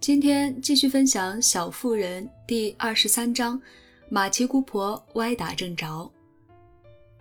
[0.00, 3.60] 今天继续分享《小妇人》第二十三章：
[4.08, 6.10] 马奇姑婆歪打正着。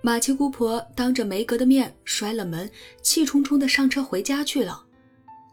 [0.01, 2.71] 马奇姑婆当着梅格的面摔了门，
[3.01, 4.81] 气冲冲地上车回家去了。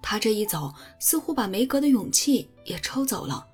[0.01, 3.45] 她这一走，似乎把梅格的勇气也抽走了。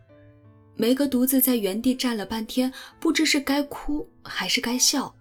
[0.77, 2.70] 梅格独自在原地站了半天，
[3.00, 5.14] 不知是该哭还是该笑。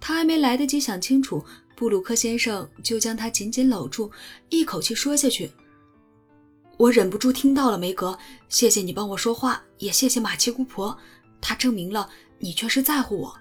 [0.00, 1.44] 他还没来得及想清楚，
[1.76, 4.10] 布鲁克先生就将他紧紧搂住，
[4.48, 5.50] 一口气说下去
[6.76, 8.18] ：“我忍不住听到了，梅格，
[8.48, 10.96] 谢谢你帮我说话，也谢谢马奇姑婆，
[11.40, 12.08] 她证明了
[12.38, 13.36] 你确实在乎我。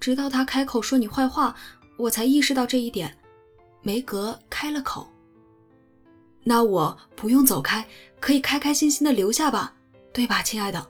[0.00, 1.54] 直到他开口说你坏话，
[1.98, 3.16] 我才意识到这一点。”
[3.82, 5.08] 梅格开了口
[6.42, 7.86] ：“那我不用走开，
[8.20, 9.74] 可以开开心心的留下吧，
[10.12, 10.86] 对吧，亲爱的？”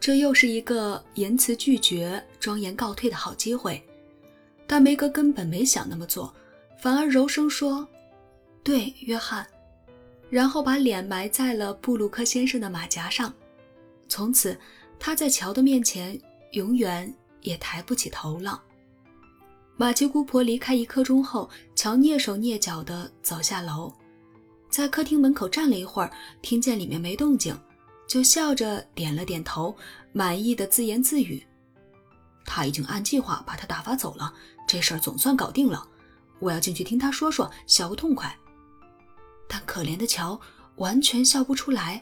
[0.00, 3.82] 这又是一个言辞拒绝、庄严告退的好机会，
[4.66, 6.34] 但梅格根本没想那么做，
[6.78, 7.86] 反而柔声说
[8.62, 9.46] ：“对，约翰。”
[10.30, 13.32] 然后把脸埋在了布鲁克先生的马甲上。
[14.08, 14.56] 从此，
[14.98, 16.16] 他在乔的面前
[16.52, 18.62] 永远也抬不起头了。
[19.76, 23.92] 马奇姑婆离开一刻钟后，乔蹑手蹑脚地走下楼，
[24.68, 26.12] 在客厅门口站了一会儿，
[26.42, 27.58] 听见里面没动静。
[28.06, 29.74] 就笑着点了点头，
[30.12, 31.42] 满意的自言自语
[32.44, 34.34] ：“他已经按计划把他打发走了，
[34.66, 35.88] 这事儿总算搞定了。
[36.40, 38.36] 我要进去听他说说，笑个痛快。”
[39.52, 40.40] 但可怜的乔
[40.76, 42.00] 完全笑不出来，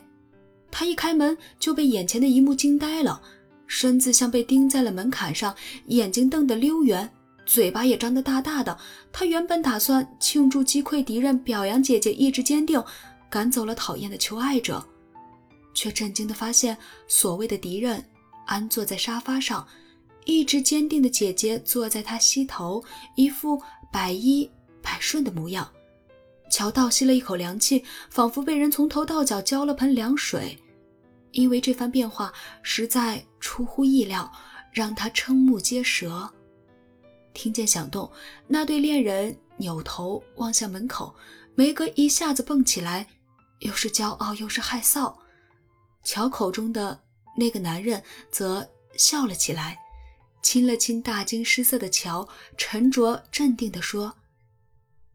[0.70, 3.22] 他一开门就被眼前的一幕惊呆了，
[3.66, 5.54] 身子像被钉在了门槛上，
[5.86, 7.10] 眼睛瞪得溜圆，
[7.46, 8.78] 嘴巴也张得大大的。
[9.10, 12.84] 他原本打算庆祝击溃敌人，表扬姐姐意志坚定，
[13.30, 14.86] 赶走了讨厌的求爱者。
[15.72, 16.76] 却震惊地发现，
[17.06, 18.04] 所谓的敌人
[18.46, 19.66] 安坐在沙发上，
[20.26, 23.58] 意志坚定的姐姐坐在他膝头，一副
[23.91, 24.50] 百依
[24.82, 25.66] 百顺的模样。
[26.50, 30.58] 乔倒吸了一口凉气，仿佛被人从头到脚浇了盆凉水，
[31.32, 32.32] 因为这番变化
[32.62, 34.30] 实在出乎意料，
[34.72, 36.28] 让他瞠目结舌。
[37.34, 38.10] 听见响动，
[38.47, 41.14] 那对恋人扭头望向门口，
[41.54, 43.06] 梅格一下子蹦起来，
[43.60, 45.15] 又是骄傲又是害臊。
[46.03, 47.00] 乔口中的
[47.36, 49.78] 那个男人则笑了起来，
[50.42, 52.26] 亲了亲大惊失色的乔，
[52.56, 54.16] 沉着镇定地说：“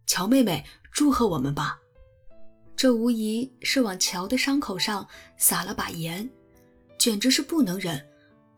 [0.06, 1.80] 乔妹妹，祝贺我们吧。”
[2.76, 6.30] 这无疑是往乔的伤口上撒了把盐，
[6.98, 8.04] 简直是不能忍。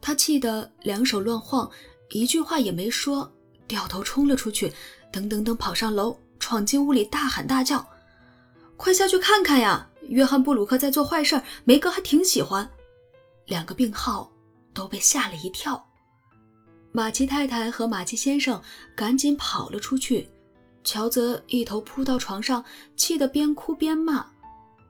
[0.02, 1.70] 他气得两手乱晃，
[2.10, 3.32] 一句话也没说，
[3.68, 4.72] 掉头冲了出去，
[5.12, 7.86] 噔噔噔跑上楼，闯进屋里，大喊大叫
[8.78, 12.70] ：“快下去看看呀！”约翰·布鲁克在做坏事，梅格还挺喜欢。
[13.48, 14.32] 两个病号
[14.74, 15.84] 都被吓了一跳。
[16.92, 18.62] 马奇太太和马奇先生
[18.96, 20.30] 赶紧跑了出去，
[20.86, 22.64] 乔则一头扑到床上，
[22.96, 24.26] 气得边哭边骂，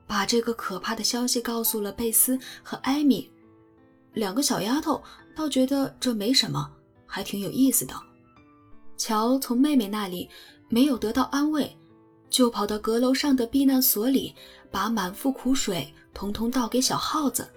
[0.06, 3.28] 把这个可怕的消息告诉了贝斯和艾米。
[4.12, 5.02] 两个小丫头
[5.34, 6.70] 倒觉得这没什么，
[7.04, 7.94] 还挺有意思的。
[8.96, 10.28] 乔从妹妹那里
[10.68, 11.76] 没有得到安慰，
[12.30, 14.32] 就跑到阁楼上的避难所里。
[14.68, 17.48] 把满腹苦水统统倒给小耗子。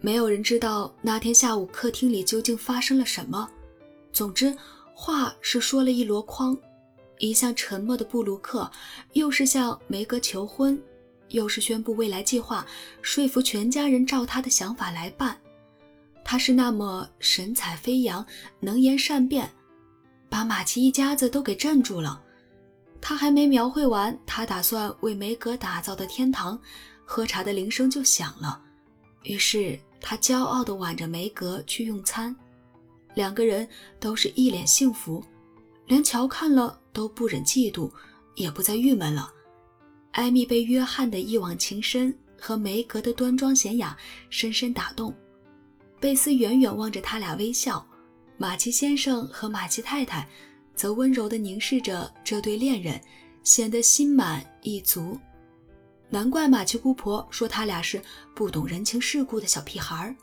[0.00, 3.46] 没有人知道那天下午客厅里究竟发生了什么。
[4.10, 4.56] 总之，
[4.94, 6.56] 话是说了一箩筐。
[7.18, 8.70] 一向沉默的布鲁克，
[9.12, 10.80] 又是向梅格求婚，
[11.28, 12.66] 又是宣布未来计划，
[13.02, 15.38] 说服全家人照他的想法来办。
[16.24, 18.24] 他是那么神采飞扬，
[18.60, 19.50] 能言善辩，
[20.28, 22.22] 把马奇一家子都给镇住了。
[23.00, 26.60] 他还没描绘完，他打算为梅格打造的天堂，
[27.04, 28.60] 喝茶的铃声就响了。
[29.22, 32.34] 于是他骄傲地挽着梅格去用餐，
[33.14, 33.66] 两个人
[33.98, 35.24] 都是一脸幸福，
[35.86, 37.88] 连乔看了都不忍嫉妒，
[38.34, 39.32] 也不再郁闷了。
[40.10, 43.96] 艾米被约翰的一往情深和梅格的端庄娴雅
[44.30, 45.14] 深深打动，
[46.00, 47.86] 贝斯远远望着他俩微笑，
[48.36, 50.28] 马奇先生和马奇太太。
[50.74, 53.00] 则温柔地凝视着这对恋人，
[53.44, 55.18] 显得心满意足。
[56.08, 58.02] 难怪马奇姑婆说他俩是
[58.34, 60.14] 不懂人情世故的小屁孩儿。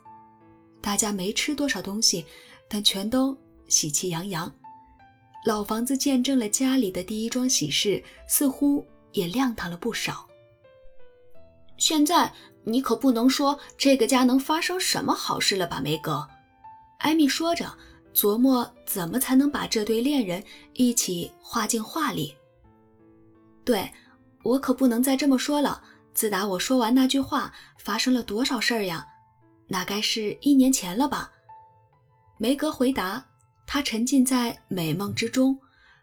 [0.82, 2.24] 大家没吃多少东西，
[2.68, 3.34] 但全都
[3.66, 4.50] 喜气洋洋。
[5.46, 10.26] 老房子见证了家里的第一桩喜事，似乎也亮堂了不少。
[11.76, 12.32] 现在
[12.64, 16.26] 你可不能说这个家能发生什么好事了吧，梅格？
[16.98, 17.72] 艾米说着。
[18.12, 22.34] 琢磨怎么才能把这对恋人一起画进画里。
[23.62, 23.92] 对
[24.42, 25.82] 我可不能再这么说了。
[26.14, 29.06] 自打我说完那句话，发生了多少事儿呀？
[29.68, 31.30] 那该是一年前了吧？
[32.38, 33.22] 梅格回答。
[33.66, 35.58] 他沉浸在美梦之中，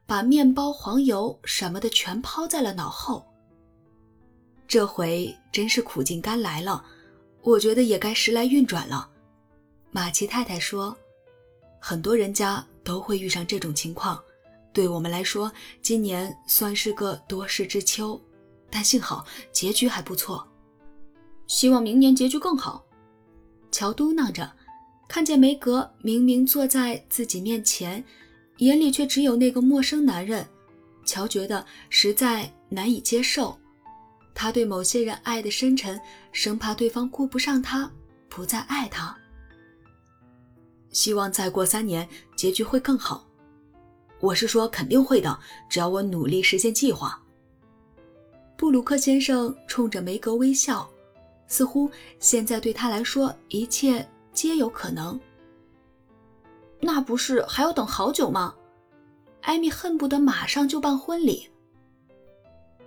[0.06, 3.26] 把面包、黄油什么的全抛在了脑后。
[4.68, 6.84] 这回真是苦尽甘来了，
[7.42, 9.10] 我觉得也该时来运转了。
[9.92, 10.96] 马奇太太说
[11.80, 14.22] ：“很多人家都会遇上这种情况，
[14.74, 15.52] 对我们来说，
[15.82, 18.20] 今年算是个多事之秋，
[18.70, 20.48] 但幸好结局还不错。
[21.48, 22.84] 希望明年结局更好。”
[23.72, 24.52] 乔嘟囔着，
[25.08, 28.04] 看见梅格明明坐在自己面前，
[28.58, 30.46] 眼里却只有那个陌生男人，
[31.06, 33.58] 乔觉得实在难以接受。
[34.34, 36.00] 他对某些人爱的深沉，
[36.32, 37.92] 生怕对方顾不上他，
[38.28, 39.16] 不再爱他。
[40.92, 43.28] 希望再过三年，结局会更好。
[44.20, 45.38] 我是说，肯定会的，
[45.70, 47.22] 只要我努力实现计划。
[48.58, 50.90] 布鲁克先生冲着梅格微笑，
[51.48, 55.20] 似乎现在对他来说一切皆有可能。
[56.80, 58.54] 那不是还要等好久吗？
[59.42, 61.48] 艾米恨不得马上就办婚礼。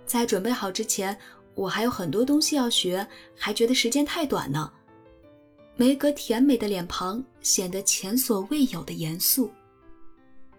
[0.05, 1.17] 在准备好之前。
[1.57, 4.71] 我还有很多东西要学，还觉得时间太短呢。
[5.75, 9.51] 梅格甜美的脸庞显得前所未有的严肃。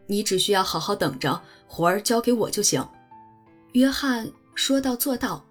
[0.09, 2.85] 你只需要好好等着，活儿交给我就行。
[3.75, 5.47] 约翰说到做到，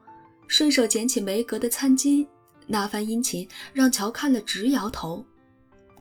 [0.50, 2.28] 顺手捡起梅格的餐巾，
[2.68, 5.26] 那番殷勤让乔看了直摇头。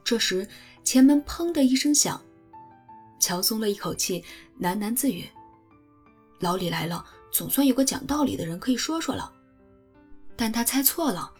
[0.04, 0.46] 这时，
[0.84, 2.20] 前门砰的一声响，
[3.18, 4.22] 乔松了一口气，
[4.60, 5.26] 喃喃自语
[6.40, 9.32] ：“老李来了，总算有个讲道理的人可以说说了。”
[10.36, 11.32] 但他猜错了，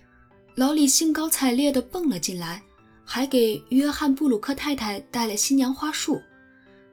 [0.55, 2.63] 老李兴高采烈地蹦了进来，
[3.05, 6.21] 还给约翰·布鲁克太太带了新娘花束，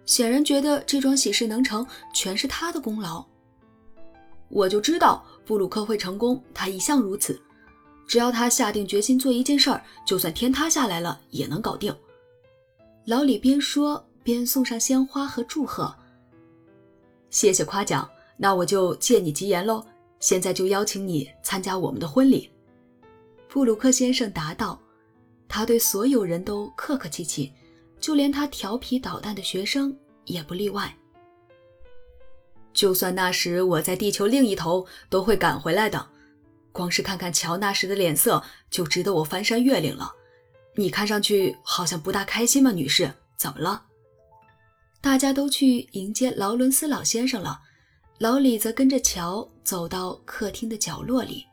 [0.05, 3.25] 显然觉得这桩喜事能成全是他的功劳。
[4.49, 7.41] 我就知道布鲁克会成功，他一向如此，
[8.07, 11.95] 只要他下定决心做一件事儿，就算天塌下来了也能搞定。
[13.05, 15.93] 老李边说边送上鲜花和祝贺。
[17.29, 19.83] 谢谢夸奖，那我就借你吉言喽。
[20.19, 22.49] 现在就邀请你参加我们的婚礼，
[23.49, 24.79] 布鲁克先生答道。
[25.49, 27.51] 他对所有人都客客气气，
[27.99, 29.95] 就连他调皮捣蛋的学生
[30.25, 30.95] 也不例外。
[32.73, 36.07] 就算那时我在地球另一头，都会赶回来的。
[36.73, 40.11] 光是看看乔那时的脸色，就值得我翻山越岭了。
[40.75, 43.13] 你看上去好像不大开心吗，女士？
[43.37, 43.83] 怎么了？
[44.99, 47.61] 大家都去迎接劳伦斯老先生了。
[48.19, 51.45] 老李则跟着乔走到客厅的角落里。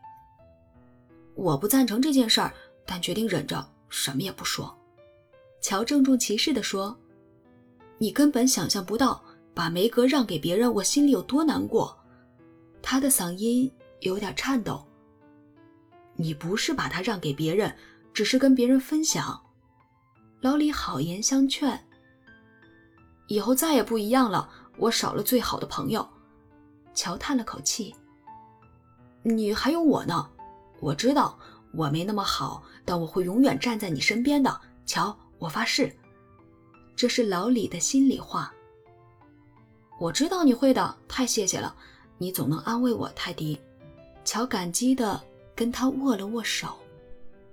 [1.35, 2.55] 我不赞成这件事儿，
[2.87, 4.75] 但决定忍着，什么也不说。
[5.61, 6.97] 乔郑重其事地说
[7.99, 9.23] ：“你根本想象不到，
[9.53, 11.95] 把梅格让给别人，我心里有多难过。”
[12.81, 13.71] 他的嗓音
[14.01, 14.87] 有点颤抖。
[16.21, 17.75] “你不是把她让给别人，
[18.13, 19.41] 只是跟别人分享。”
[20.43, 21.87] 老李好言相劝
[23.29, 26.07] ：“以后再也不一样了，我少了最好的朋友。”
[26.95, 27.95] 乔叹了口气
[29.23, 30.29] ：“你还有我呢，
[30.81, 31.39] 我知道
[31.73, 34.61] 我没那么好，但我会永远站在你身边的。
[34.85, 35.95] 乔，我发誓。”
[36.97, 38.53] 这是老李的心里话。
[39.99, 41.75] 我知道你会的，太谢谢了，
[42.19, 43.59] 你总能安慰我，泰迪。
[44.25, 45.19] 乔感激地
[45.61, 46.69] 跟他握了握手。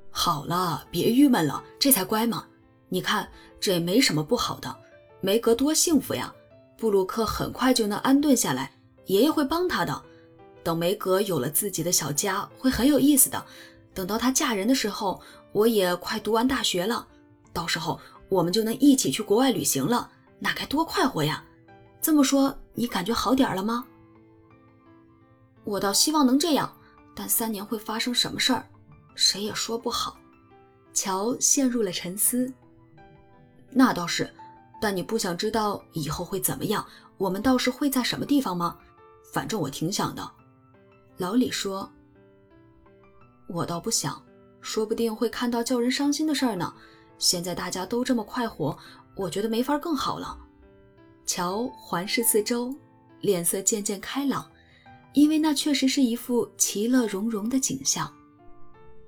[0.09, 2.45] 好了，别郁闷了，这才乖嘛。
[2.87, 4.73] 你看，这也没什么不好的。
[5.19, 6.33] 梅格多幸福呀，
[6.77, 8.71] 布鲁克很快就能安顿下来。
[9.07, 10.01] 爷爷会帮他的。
[10.63, 13.45] 等梅格有了自己的小家，会很有意思的。
[13.93, 15.21] 等到她嫁人的时候，
[15.51, 17.05] 我也快读完大学了。
[17.51, 17.99] 到时候
[18.29, 20.09] 我们就能一起去国外旅行了，
[20.39, 21.43] 那该多快活呀！
[21.99, 23.83] 这么说，你感觉好点了吗？
[25.65, 26.71] 我倒希望能这样，
[27.17, 28.63] 但三年会发生什么事儿，
[29.15, 30.15] 谁也说不好。
[30.93, 32.53] 乔陷入了沉思。
[33.71, 34.31] 那倒是，
[34.79, 36.85] 但你不想知道以后会怎么样？
[37.17, 38.77] 我们倒是会在什么地方吗？
[39.33, 40.31] 反正我挺想的，
[41.17, 41.91] 老李说
[43.49, 44.23] ：“我倒不想，
[44.61, 46.71] 说不定会看到叫人伤心的事儿呢。
[47.17, 48.77] 现在大家都这么快活，
[49.15, 50.37] 我觉得没法更好了。”
[51.25, 52.73] 乔环视四周，
[53.21, 54.47] 脸色渐渐开朗，
[55.17, 58.07] 因为那确实是一幅其乐融融的景象。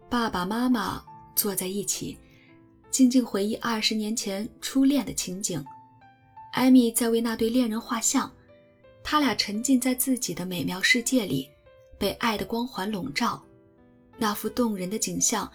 [0.09, 1.03] 爸爸妈妈
[1.35, 2.17] 坐在一起，
[2.89, 5.63] 静静回忆二十年前初恋的情景。
[6.53, 8.29] 艾米在为那对恋人画像。
[9.03, 11.47] 他俩沉浸在自己的美妙世界里，
[11.99, 13.39] 被爱的光环笼罩。
[14.17, 15.49] 那幅动人的景象，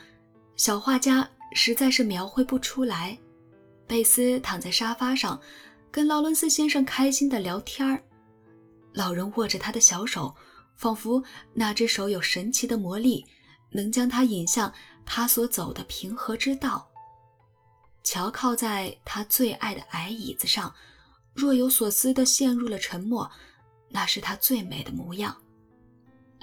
[0.54, 3.18] 小画家实在是描绘不出来。
[3.88, 5.40] 贝斯躺在沙发上，
[5.90, 8.00] 跟劳伦斯先生开心地聊天儿。
[8.94, 10.34] 老人握着他的小手，
[10.76, 11.22] 仿佛
[11.52, 13.26] 那只手有神奇的魔力，
[13.70, 14.72] 能将他引向
[15.04, 16.88] 他所走的平和之道。
[18.02, 20.74] 乔靠在他最爱的矮椅子上。
[21.34, 23.28] 若有所思地陷入了沉默，
[23.88, 25.36] 那是他最美的模样。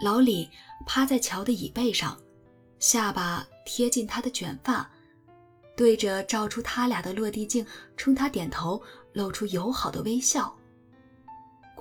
[0.03, 0.49] 老李
[0.85, 2.19] 趴在乔的椅背上，
[2.77, 4.91] 下巴贴近他的卷发，
[5.77, 7.65] 对着照出他俩的落地镜
[7.95, 10.53] 冲他点头，露出友好的微笑。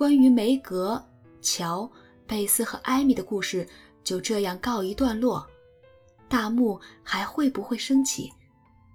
[0.01, 0.99] 关于梅格、
[1.43, 1.87] 乔、
[2.25, 3.69] 贝斯和艾米的故事
[4.03, 5.47] 就这样告一段落。
[6.27, 8.33] 大幕还会不会升起，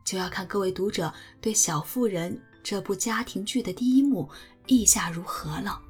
[0.04, 4.28] 就要看各位读者对《小妇人》这部家庭剧的第一幕
[4.66, 5.80] 意下如何了。